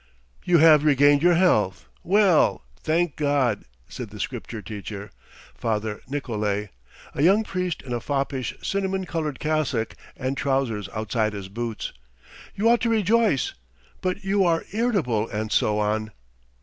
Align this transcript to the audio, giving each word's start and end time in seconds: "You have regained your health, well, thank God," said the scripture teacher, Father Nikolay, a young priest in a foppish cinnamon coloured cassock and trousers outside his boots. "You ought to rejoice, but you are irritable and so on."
"You 0.43 0.57
have 0.57 0.83
regained 0.83 1.21
your 1.21 1.35
health, 1.35 1.85
well, 2.03 2.63
thank 2.75 3.15
God," 3.15 3.65
said 3.87 4.09
the 4.09 4.19
scripture 4.19 4.59
teacher, 4.59 5.11
Father 5.53 6.01
Nikolay, 6.07 6.69
a 7.13 7.21
young 7.21 7.43
priest 7.43 7.83
in 7.83 7.93
a 7.93 7.99
foppish 7.99 8.55
cinnamon 8.63 9.05
coloured 9.05 9.39
cassock 9.39 9.93
and 10.17 10.35
trousers 10.35 10.89
outside 10.89 11.33
his 11.33 11.49
boots. 11.49 11.93
"You 12.55 12.67
ought 12.67 12.81
to 12.81 12.89
rejoice, 12.89 13.53
but 14.01 14.23
you 14.23 14.43
are 14.43 14.65
irritable 14.73 15.29
and 15.29 15.51
so 15.51 15.77
on." 15.77 16.09